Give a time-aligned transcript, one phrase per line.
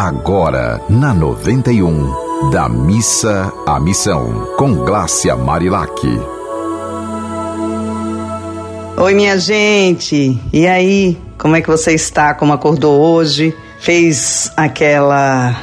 [0.00, 5.92] agora na 91, da missa à missão, com Glácia Marilac.
[8.96, 11.18] Oi, minha gente, e aí?
[11.36, 12.32] Como é que você está?
[12.32, 13.54] Como acordou hoje?
[13.78, 15.54] Fez aquela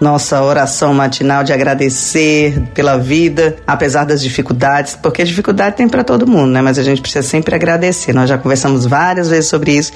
[0.00, 6.26] nossa oração matinal de agradecer pela vida, apesar das dificuldades, porque dificuldade tem para todo
[6.26, 6.62] mundo, né?
[6.62, 8.14] Mas a gente precisa sempre agradecer.
[8.14, 9.92] Nós já conversamos várias vezes sobre isso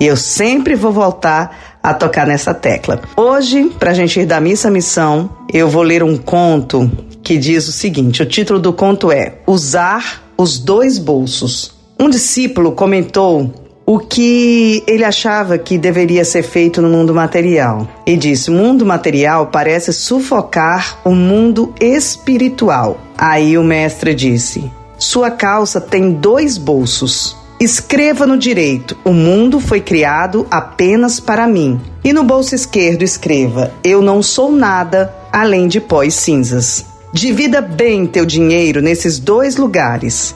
[0.00, 3.00] e eu sempre vou voltar a tocar nessa tecla.
[3.16, 6.90] Hoje, para a gente ir da missa à missão, eu vou ler um conto
[7.22, 11.78] que diz o seguinte: o título do conto é Usar os dois bolsos.
[11.98, 13.52] Um discípulo comentou
[13.84, 17.86] o que ele achava que deveria ser feito no mundo material.
[18.06, 22.98] E disse: o mundo material parece sufocar o mundo espiritual.
[23.18, 27.39] Aí o mestre disse: sua calça tem dois bolsos.
[27.60, 31.78] Escreva no direito: O mundo foi criado apenas para mim.
[32.02, 36.86] E no bolso esquerdo escreva: Eu não sou nada além de pó e cinzas.
[37.12, 40.34] Divida bem teu dinheiro nesses dois lugares.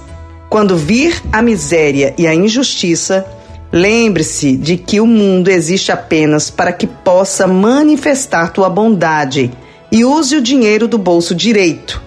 [0.51, 3.25] Quando vir a miséria e a injustiça,
[3.73, 9.51] lembre-se de que o mundo existe apenas para que possa manifestar tua bondade
[9.91, 12.03] e use o dinheiro do bolso direito.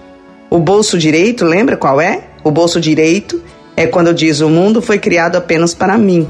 [0.48, 2.28] O bolso direito, lembra qual é?
[2.44, 3.42] O bolso direito
[3.78, 6.26] é quando diz o mundo foi criado apenas para mim.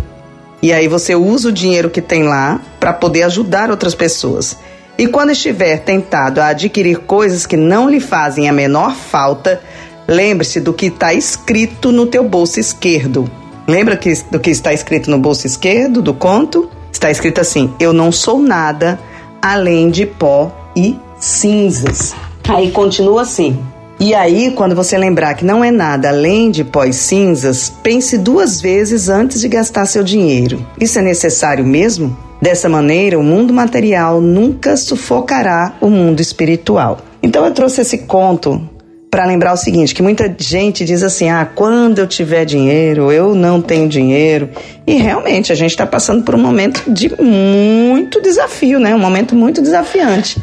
[0.61, 4.59] E aí você usa o dinheiro que tem lá para poder ajudar outras pessoas.
[4.99, 9.63] E quando estiver tentado a adquirir coisas que não lhe fazem a menor falta,
[10.07, 13.31] lembre-se do que está escrito no teu bolso esquerdo.
[13.67, 16.69] Lembra que, do que está escrito no bolso esquerdo do conto?
[16.93, 19.01] Está escrito assim: Eu não sou nada
[19.41, 22.15] além de pó e cinzas.
[22.47, 23.59] Aí continua assim:
[24.01, 28.61] e aí, quando você lembrar que não é nada além de pós cinzas, pense duas
[28.61, 30.65] vezes antes de gastar seu dinheiro.
[30.81, 32.17] Isso é necessário mesmo?
[32.41, 36.99] Dessa maneira, o mundo material nunca sufocará o mundo espiritual.
[37.21, 38.71] Então eu trouxe esse conto
[39.11, 43.35] para lembrar o seguinte, que muita gente diz assim: "Ah, quando eu tiver dinheiro, eu
[43.35, 44.49] não tenho dinheiro".
[44.87, 48.95] E realmente a gente está passando por um momento de muito desafio, né?
[48.95, 50.41] Um momento muito desafiante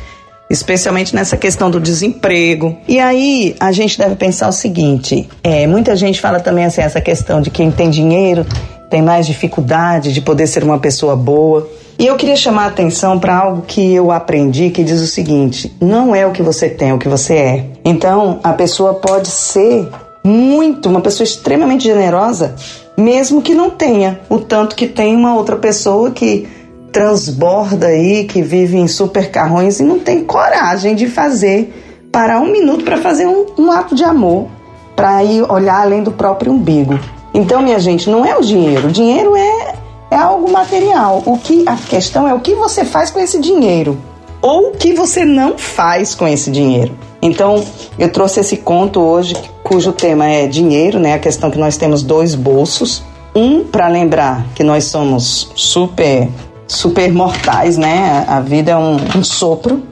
[0.49, 2.77] especialmente nessa questão do desemprego.
[2.87, 7.01] E aí a gente deve pensar o seguinte: é, muita gente fala também assim, essa
[7.01, 8.45] questão de quem tem dinheiro
[8.89, 11.67] tem mais dificuldade de poder ser uma pessoa boa.
[11.97, 15.75] E eu queria chamar a atenção para algo que eu aprendi que diz o seguinte:
[15.81, 17.65] não é o que você tem, é o que você é.
[17.83, 19.87] Então, a pessoa pode ser
[20.23, 22.55] muito, uma pessoa extremamente generosa,
[22.97, 26.47] mesmo que não tenha o tanto que tem uma outra pessoa que
[26.95, 32.49] transborda aí, que vive em super carrões e não tem coragem de fazer, parar um
[32.49, 34.47] minuto para fazer um, um ato de amor,
[34.95, 36.97] para ir olhar além do próprio umbigo.
[37.33, 38.87] Então, minha gente, não é o dinheiro.
[38.87, 39.75] O dinheiro é,
[40.09, 41.21] é algo material.
[41.25, 43.97] O que a questão é o que você faz com esse dinheiro
[44.41, 46.97] ou o que você não faz com esse dinheiro.
[47.21, 47.61] Então,
[47.99, 49.35] eu trouxe esse conto hoje
[49.65, 51.15] cujo tema é dinheiro, né?
[51.15, 53.03] A questão que nós temos dois bolsos,
[53.35, 56.29] um para lembrar que nós somos super
[56.67, 58.25] super mortais, né?
[58.27, 59.83] A vida é um, um sopro.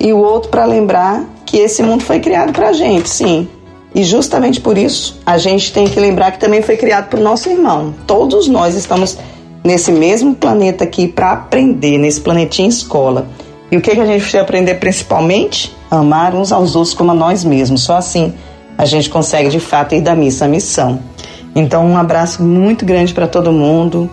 [0.00, 3.48] E o outro para lembrar que esse mundo foi criado para a gente, sim.
[3.94, 7.22] E justamente por isso a gente tem que lembrar que também foi criado para o
[7.22, 7.94] nosso irmão.
[8.06, 9.18] Todos nós estamos
[9.64, 13.26] nesse mesmo planeta aqui para aprender, nesse planetinha escola.
[13.70, 15.74] E o que, que a gente precisa aprender principalmente?
[15.90, 17.82] Amar uns aos outros como a nós mesmos.
[17.82, 18.34] Só assim
[18.76, 21.00] a gente consegue de fato ir da missa à missão.
[21.54, 24.08] Então, um abraço muito grande para todo mundo.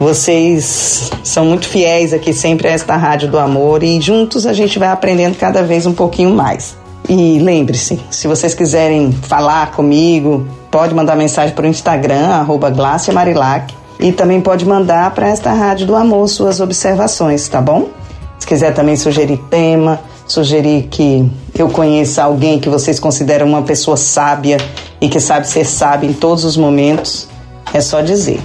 [0.00, 4.78] Vocês são muito fiéis aqui sempre a esta Rádio do Amor e juntos a gente
[4.78, 6.74] vai aprendendo cada vez um pouquinho mais.
[7.06, 12.72] E lembre-se, se vocês quiserem falar comigo, pode mandar mensagem para o Instagram, arroba
[13.12, 17.90] Marilac, e também pode mandar para esta Rádio do Amor suas observações, tá bom?
[18.38, 23.98] Se quiser também sugerir tema, sugerir que eu conheça alguém que vocês consideram uma pessoa
[23.98, 24.56] sábia
[24.98, 27.28] e que sabe ser sábia em todos os momentos,
[27.74, 28.40] é só dizer.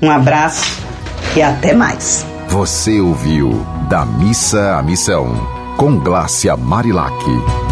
[0.00, 0.93] Um abraço
[1.36, 2.26] e até mais.
[2.48, 3.50] Você ouviu
[3.88, 5.34] Da Missa à Missão,
[5.76, 7.63] com Glácia Marilac.